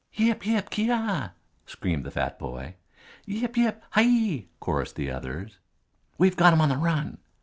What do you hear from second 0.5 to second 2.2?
Kyeeaw!" screamed the